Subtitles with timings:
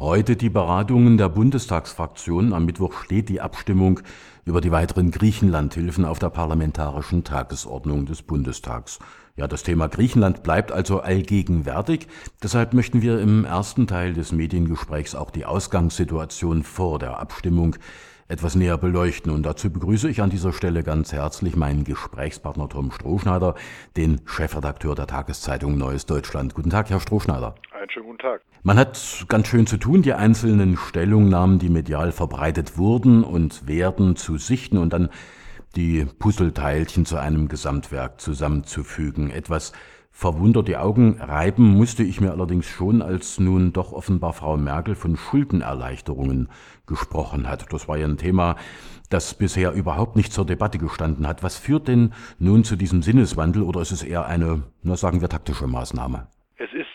[0.00, 2.54] Heute die Beratungen der Bundestagsfraktionen.
[2.54, 4.00] Am Mittwoch steht die Abstimmung
[4.46, 8.98] über die weiteren Griechenlandhilfen auf der parlamentarischen Tagesordnung des Bundestags.
[9.36, 12.06] Ja, das Thema Griechenland bleibt also allgegenwärtig.
[12.42, 17.76] Deshalb möchten wir im ersten Teil des Mediengesprächs auch die Ausgangssituation vor der Abstimmung
[18.26, 19.30] etwas näher beleuchten.
[19.30, 23.54] Und dazu begrüße ich an dieser Stelle ganz herzlich meinen Gesprächspartner Tom Strohschneider,
[23.98, 26.54] den Chefredakteur der Tageszeitung Neues Deutschland.
[26.54, 27.54] Guten Tag, Herr Strohschneider.
[27.80, 28.42] Einen schönen guten Tag.
[28.62, 34.16] Man hat ganz schön zu tun, die einzelnen Stellungnahmen, die medial verbreitet wurden und werden,
[34.16, 35.08] zu sichten und dann
[35.76, 39.30] die Puzzleteilchen zu einem Gesamtwerk zusammenzufügen.
[39.30, 39.72] Etwas
[40.12, 44.94] Verwundert die Augen reiben musste ich mir allerdings schon, als nun doch offenbar Frau Merkel
[44.94, 46.50] von Schuldenerleichterungen
[46.84, 47.72] gesprochen hat.
[47.72, 48.56] Das war ja ein Thema,
[49.08, 51.42] das bisher überhaupt nicht zur Debatte gestanden hat.
[51.42, 55.30] Was führt denn nun zu diesem Sinneswandel oder ist es eher eine, na sagen wir,
[55.30, 56.26] taktische Maßnahme?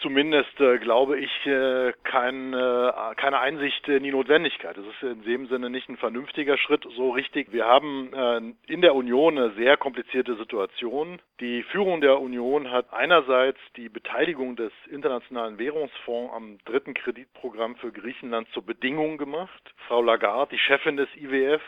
[0.06, 4.78] Zumindest, äh, glaube ich, äh, kein, äh, keine Einsicht in die Notwendigkeit.
[4.78, 7.52] Das ist in dem Sinne nicht ein vernünftiger Schritt, so richtig.
[7.52, 11.20] Wir haben äh, in der Union eine sehr komplizierte Situation.
[11.40, 17.92] Die Führung der Union hat einerseits die Beteiligung des Internationalen Währungsfonds am dritten Kreditprogramm für
[17.92, 19.74] Griechenland zur Bedingung gemacht.
[19.88, 21.64] Frau Lagarde, die Chefin des IWF,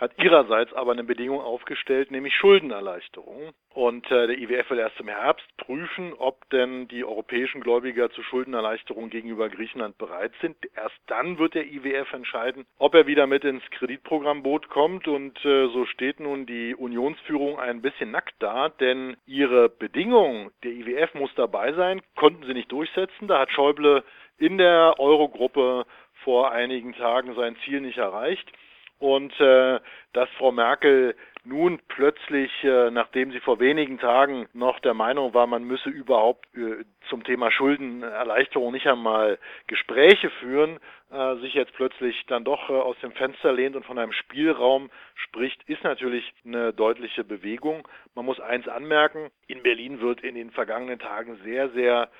[0.00, 3.52] hat ihrerseits aber eine Bedingung aufgestellt, nämlich Schuldenerleichterung.
[3.74, 8.22] Und äh, der IWF will erst im Herbst prüfen, ob denn die europäischen Gläubiger zu
[8.22, 10.56] Schuldenerleichterung gegenüber Griechenland bereit sind.
[10.74, 15.06] Erst dann wird der IWF entscheiden, ob er wieder mit ins Kreditprogrammboot kommt.
[15.06, 20.72] Und äh, so steht nun die Unionsführung ein bisschen nackt da, denn ihre Bedingung, der
[20.72, 23.28] IWF muss dabei sein, konnten sie nicht durchsetzen.
[23.28, 24.02] Da hat Schäuble
[24.38, 25.84] in der Eurogruppe
[26.24, 28.50] vor einigen Tagen sein Ziel nicht erreicht
[29.00, 29.80] und äh,
[30.12, 35.46] dass Frau Merkel nun plötzlich, äh, nachdem sie vor wenigen Tagen noch der Meinung war,
[35.46, 40.78] man müsse überhaupt äh, zum Thema Schuldenerleichterung nicht einmal Gespräche führen,
[41.10, 44.90] äh, sich jetzt plötzlich dann doch äh, aus dem Fenster lehnt und von einem Spielraum
[45.14, 47.88] spricht, ist natürlich eine deutliche Bewegung.
[48.14, 52.10] Man muss eins anmerken, in Berlin wird in den vergangenen Tagen sehr, sehr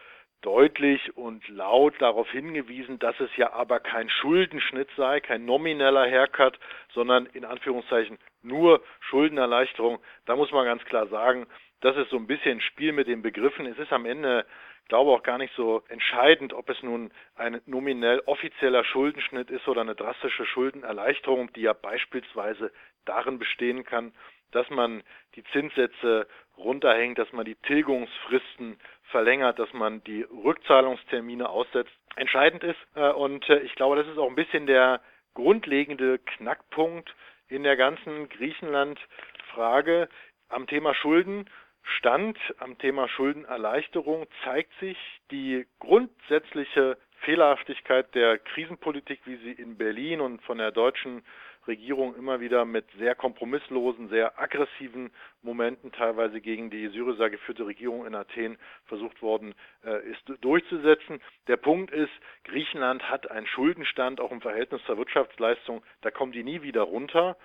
[0.42, 6.58] deutlich und laut darauf hingewiesen, dass es ja aber kein Schuldenschnitt sei, kein nomineller Haircut,
[6.92, 9.98] sondern in Anführungszeichen nur Schuldenerleichterung.
[10.26, 11.46] Da muss man ganz klar sagen,
[11.80, 13.66] das ist so ein bisschen Spiel mit den Begriffen.
[13.66, 14.46] Es ist am Ende,
[14.88, 19.82] glaube auch gar nicht so entscheidend, ob es nun ein nominell offizieller Schuldenschnitt ist oder
[19.82, 22.72] eine drastische Schuldenerleichterung, die ja beispielsweise
[23.04, 24.12] darin bestehen kann,
[24.52, 25.02] dass man
[25.36, 26.26] die Zinssätze
[26.56, 28.78] runterhängt, dass man die Tilgungsfristen
[29.10, 32.78] verlängert, dass man die Rückzahlungstermine aussetzt, entscheidend ist.
[32.94, 35.00] Äh, und äh, ich glaube, das ist auch ein bisschen der
[35.34, 37.14] grundlegende Knackpunkt
[37.48, 40.08] in der ganzen Griechenland-Frage
[40.48, 41.48] am Thema Schulden.
[41.82, 44.98] Stand am Thema Schuldenerleichterung zeigt sich
[45.30, 51.22] die grundsätzliche Fehlerhaftigkeit der Krisenpolitik, wie sie in Berlin und von der deutschen
[51.66, 55.10] Regierung immer wieder mit sehr kompromisslosen, sehr aggressiven
[55.42, 59.54] Momenten teilweise gegen die Syriza geführte Regierung in Athen versucht worden
[59.84, 61.20] äh, ist durchzusetzen.
[61.46, 62.12] Der Punkt ist,
[62.44, 67.36] Griechenland hat einen Schuldenstand auch im Verhältnis zur Wirtschaftsleistung, da kommen die nie wieder runter.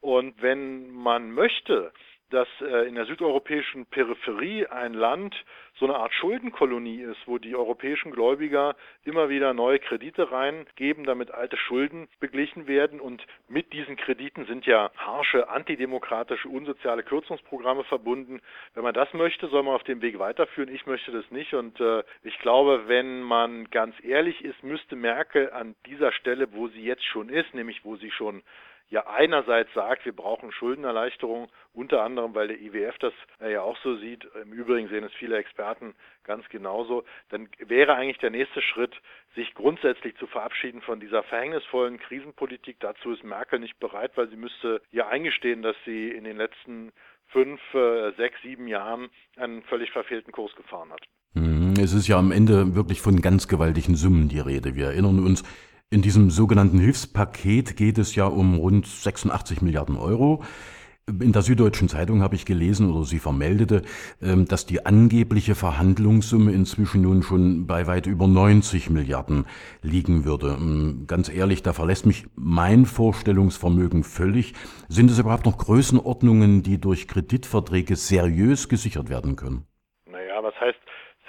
[0.00, 1.92] Und wenn man möchte,
[2.30, 5.34] dass äh, in der südeuropäischen Peripherie ein Land
[5.78, 11.30] so eine Art Schuldenkolonie ist, wo die europäischen Gläubiger immer wieder neue Kredite reingeben, damit
[11.30, 13.00] alte Schulden beglichen werden.
[13.00, 18.40] Und mit diesen Krediten sind ja harsche, antidemokratische, unsoziale Kürzungsprogramme verbunden.
[18.74, 20.72] Wenn man das möchte, soll man auf dem Weg weiterführen.
[20.74, 21.54] Ich möchte das nicht.
[21.54, 26.68] Und äh, ich glaube, wenn man ganz ehrlich ist, müsste Merkel an dieser Stelle, wo
[26.68, 28.42] sie jetzt schon ist, nämlich wo sie schon
[28.90, 33.78] ja einerseits sagt, wir brauchen Schuldenerleichterung, unter anderem, weil der IWF das äh, ja auch
[33.82, 38.60] so sieht, im Übrigen sehen es viele Experten ganz genauso, dann wäre eigentlich der nächste
[38.60, 38.94] Schritt,
[39.36, 42.78] sich grundsätzlich zu verabschieden von dieser verhängnisvollen Krisenpolitik.
[42.80, 46.92] Dazu ist Merkel nicht bereit, weil sie müsste ja eingestehen, dass sie in den letzten
[47.28, 51.02] fünf, äh, sechs, sieben Jahren einen völlig verfehlten Kurs gefahren hat.
[51.34, 51.74] Mhm.
[51.80, 54.74] Es ist ja am Ende wirklich von ganz gewaltigen Summen die Rede.
[54.74, 55.44] Wir erinnern uns,
[55.90, 60.44] in diesem sogenannten Hilfspaket geht es ja um rund 86 Milliarden Euro.
[61.08, 63.82] In der Süddeutschen Zeitung habe ich gelesen oder sie vermeldete,
[64.22, 69.46] ähm, dass die angebliche Verhandlungssumme inzwischen nun schon bei weit über 90 Milliarden
[69.82, 70.56] liegen würde.
[70.60, 74.54] Ähm, ganz ehrlich, da verlässt mich mein Vorstellungsvermögen völlig.
[74.88, 79.66] Sind es überhaupt noch Größenordnungen, die durch Kreditverträge seriös gesichert werden können?
[80.06, 80.78] Naja, was heißt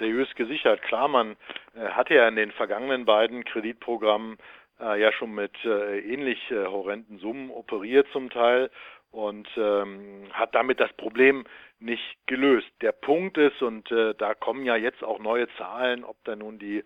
[0.02, 0.82] seriös gesichert.
[0.82, 1.36] Klar, man
[1.74, 4.36] äh, hatte ja in den vergangenen beiden Kreditprogrammen
[4.82, 8.70] äh, ja schon mit äh, ähnlich äh, horrenden Summen operiert zum Teil
[9.10, 11.44] und ähm, hat damit das Problem
[11.78, 12.70] nicht gelöst.
[12.80, 16.58] Der Punkt ist, und äh, da kommen ja jetzt auch neue Zahlen, ob da nun
[16.58, 16.82] die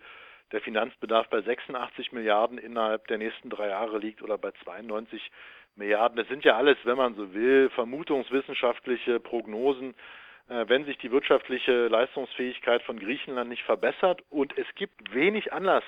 [0.51, 5.29] der Finanzbedarf bei 86 Milliarden innerhalb der nächsten drei Jahre liegt oder bei 92
[5.75, 6.17] Milliarden.
[6.17, 9.93] Das sind ja alles, wenn man so will, vermutungswissenschaftliche Prognosen.
[10.49, 15.83] Äh, wenn sich die wirtschaftliche Leistungsfähigkeit von Griechenland nicht verbessert und es gibt wenig Anlass,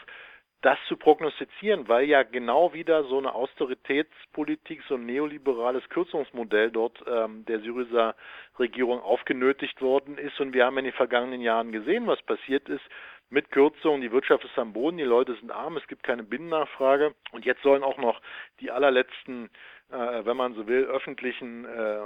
[0.61, 7.01] das zu prognostizieren, weil ja genau wieder so eine Austeritätspolitik, so ein neoliberales Kürzungsmodell dort
[7.07, 10.39] ähm, der Syriza-Regierung aufgenötigt worden ist.
[10.39, 12.83] Und wir haben in den vergangenen Jahren gesehen, was passiert ist
[13.29, 14.01] mit Kürzungen.
[14.01, 17.15] Die Wirtschaft ist am Boden, die Leute sind arm, es gibt keine Binnennachfrage.
[17.31, 18.21] Und jetzt sollen auch noch
[18.59, 19.49] die allerletzten
[19.91, 21.97] äh, wenn man so will, öffentlichen äh,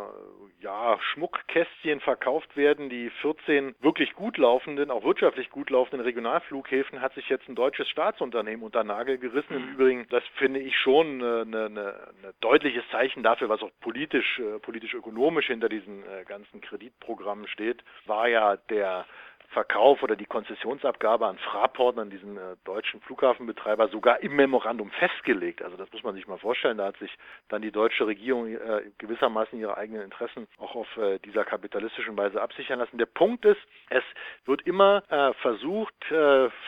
[0.61, 2.89] ja, Schmuckkästchen verkauft werden.
[2.89, 7.89] Die 14 wirklich gut laufenden, auch wirtschaftlich gut laufenden Regionalflughäfen hat sich jetzt ein deutsches
[7.89, 9.55] Staatsunternehmen unter Nagel gerissen.
[9.55, 9.73] Im mhm.
[9.73, 13.71] Übrigen, das finde ich schon ein äh, ne, ne, ne deutliches Zeichen dafür, was auch
[13.81, 19.05] politisch, äh, politisch-ökonomisch hinter diesen äh, ganzen Kreditprogrammen steht, war ja der
[19.53, 25.61] Verkauf oder die Konzessionsabgabe an Fraport, an diesen äh, deutschen Flughafenbetreiber, sogar im Memorandum festgelegt.
[25.61, 26.77] Also das muss man sich mal vorstellen.
[26.77, 27.11] Da hat sich
[27.49, 32.41] dann die deutsche Regierung äh, gewissermaßen ihre eigenen Interessen auch auf äh, dieser kapitalistischen Weise
[32.41, 32.97] absichern lassen.
[32.97, 34.03] Der Punkt ist, es
[34.45, 35.03] wird immer
[35.41, 35.93] versucht,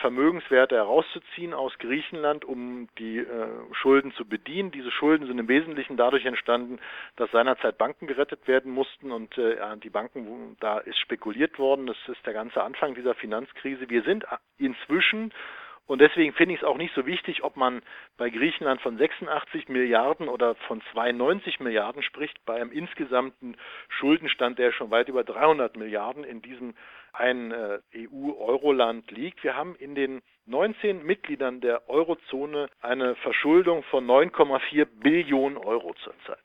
[0.00, 3.24] Vermögenswerte herauszuziehen aus Griechenland, um die
[3.72, 4.70] Schulden zu bedienen.
[4.70, 6.78] Diese Schulden sind im Wesentlichen dadurch entstanden,
[7.16, 11.86] dass seinerzeit Banken gerettet werden mussten und die Banken, da ist spekuliert worden.
[11.86, 13.88] Das ist der ganze Anfang Anfang dieser Finanzkrise.
[13.88, 14.26] Wir sind
[14.58, 15.32] inzwischen
[15.86, 17.80] und deswegen finde ich es auch nicht so wichtig, ob man
[18.18, 23.56] bei Griechenland von 86 Milliarden oder von 92 Milliarden spricht, bei einem insgesamten
[23.88, 26.74] Schuldenstand, der schon weit über 300 Milliarden in diesem
[27.14, 29.42] einen äh, EU-Euro-Land liegt.
[29.42, 36.42] Wir haben in den 19 Mitgliedern der Eurozone eine Verschuldung von 9,4 Billionen Euro zurzeit.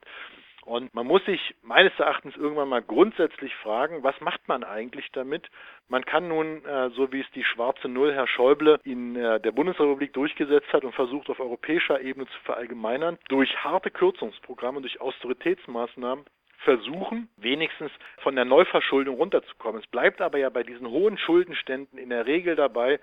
[0.66, 5.50] Und man muss sich meines Erachtens irgendwann mal grundsätzlich fragen, was macht man eigentlich damit?
[5.88, 9.52] Man kann nun, äh, so wie es die schwarze Null Herr Schäuble in äh, der
[9.52, 16.25] Bundesrepublik durchgesetzt hat und versucht auf europäischer Ebene zu verallgemeinern, durch harte Kürzungsprogramme, durch Austeritätsmaßnahmen
[16.63, 19.81] versuchen, wenigstens von der Neuverschuldung runterzukommen.
[19.81, 23.00] Es bleibt aber ja bei diesen hohen Schuldenständen in der Regel dabei,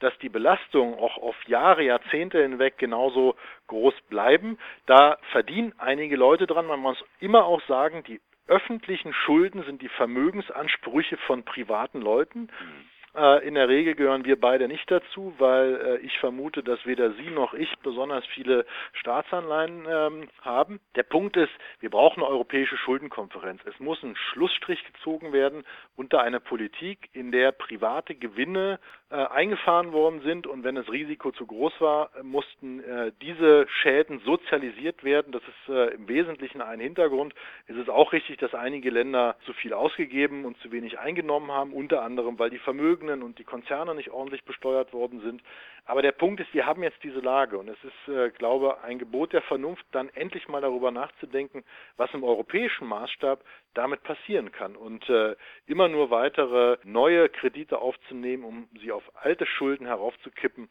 [0.00, 3.36] dass die Belastungen auch auf Jahre, Jahrzehnte hinweg genauso
[3.68, 4.58] groß bleiben.
[4.86, 6.66] Da verdienen einige Leute dran.
[6.66, 12.40] Man muss immer auch sagen, die öffentlichen Schulden sind die Vermögensansprüche von privaten Leuten.
[12.40, 12.88] Mhm.
[13.14, 17.12] Äh, in der Regel gehören wir beide nicht dazu, weil äh, ich vermute, dass weder
[17.12, 18.64] Sie noch ich besonders viele
[18.94, 20.80] Staatsanleihen ähm, haben.
[20.96, 23.60] Der Punkt ist, wir brauchen eine europäische Schuldenkonferenz.
[23.66, 25.64] Es muss ein Schlussstrich gezogen werden
[25.94, 28.78] unter einer Politik, in der private Gewinne
[29.16, 35.04] eingefahren worden sind und wenn das Risiko zu groß war, mussten äh, diese Schäden sozialisiert
[35.04, 35.32] werden.
[35.32, 37.34] Das ist äh, im Wesentlichen ein Hintergrund.
[37.66, 41.72] Es ist auch richtig, dass einige Länder zu viel ausgegeben und zu wenig eingenommen haben,
[41.72, 45.42] unter anderem, weil die Vermögen Vermögenden und die Konzerne nicht ordentlich besteuert worden sind.
[45.84, 48.98] Aber der Punkt ist, wir haben jetzt diese Lage und es ist, äh, glaube ein
[48.98, 51.64] Gebot der Vernunft, dann endlich mal darüber nachzudenken,
[51.96, 53.44] was im europäischen Maßstab
[53.74, 55.34] damit passieren kann und äh,
[55.66, 60.68] immer nur weitere neue Kredite aufzunehmen, um sie auf alte Schulden heraufzukippen.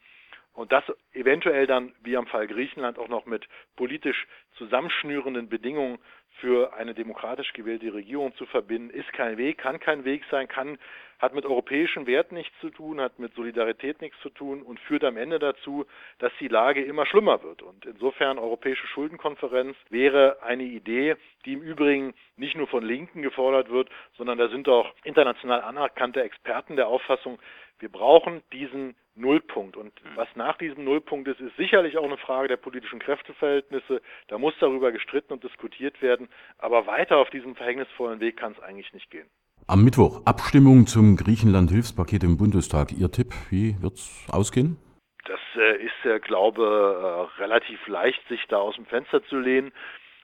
[0.54, 0.84] Und das
[1.14, 4.26] eventuell dann, wie am Fall Griechenland, auch noch mit politisch
[4.56, 5.98] zusammenschnürenden Bedingungen
[6.40, 10.78] für eine demokratisch gewählte Regierung zu verbinden, ist kein Weg, kann kein Weg sein, kann,
[11.18, 15.04] hat mit europäischen Werten nichts zu tun, hat mit Solidarität nichts zu tun und führt
[15.04, 15.86] am Ende dazu,
[16.18, 17.62] dass die Lage immer schlimmer wird.
[17.62, 23.70] Und insofern Europäische Schuldenkonferenz wäre eine Idee, die im Übrigen nicht nur von Linken gefordert
[23.70, 27.38] wird, sondern da sind auch international anerkannte Experten der Auffassung,
[27.82, 29.76] wir brauchen diesen Nullpunkt.
[29.76, 30.16] Und mhm.
[30.16, 34.00] was nach diesem Nullpunkt ist, ist sicherlich auch eine Frage der politischen Kräfteverhältnisse.
[34.28, 36.28] Da muss darüber gestritten und diskutiert werden.
[36.58, 39.26] Aber weiter auf diesem verhängnisvollen Weg kann es eigentlich nicht gehen.
[39.66, 42.92] Am Mittwoch Abstimmung zum Griechenland-Hilfspaket im Bundestag.
[42.92, 44.78] Ihr Tipp, wie wird es ausgehen?
[45.24, 49.72] Das äh, ist, glaube äh, relativ leicht, sich da aus dem Fenster zu lehnen.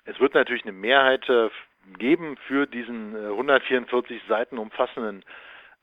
[0.04, 1.50] Es wird natürlich eine Mehrheit äh,
[1.98, 5.24] geben für diesen 144 äh, Seiten umfassenden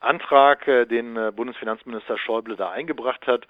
[0.05, 3.47] Antrag, äh, den äh, Bundesfinanzminister Schäuble da eingebracht hat.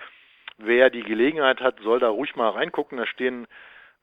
[0.58, 2.98] Wer die Gelegenheit hat, soll da ruhig mal reingucken.
[2.98, 3.48] Da stehen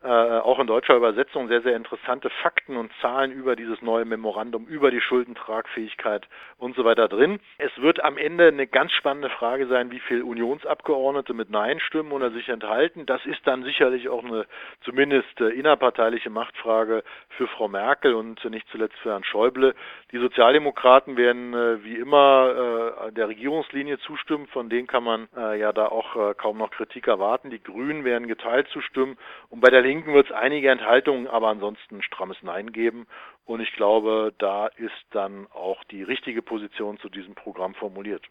[0.04, 4.66] äh, auch in deutscher Übersetzung sehr, sehr interessante Fakten und Zahlen über dieses neue Memorandum,
[4.66, 6.26] über die Schuldentragfähigkeit
[6.58, 7.38] und so weiter drin.
[7.58, 12.12] Es wird am Ende eine ganz spannende Frage sein, wie viele Unionsabgeordnete mit Nein stimmen
[12.12, 13.06] oder sich enthalten.
[13.06, 14.46] Das ist dann sicherlich auch eine
[14.80, 17.04] zumindest äh, innerparteiliche Machtfrage
[17.36, 19.74] für Frau Merkel und nicht zuletzt für Herrn Schäuble.
[20.10, 25.28] Die Sozialdemokraten werden äh, wie immer äh, der Regierungslinie zustimmen, von denen kann man
[25.58, 27.50] ja da auch kaum noch Kritik erwarten.
[27.50, 29.16] Die Grünen werden geteilt zustimmen
[29.48, 33.06] und bei der Linken wird es einige Enthaltungen, aber ansonsten strammes Nein geben.
[33.44, 38.24] Und ich glaube, da ist dann auch die richtige Position zu diesem Programm formuliert.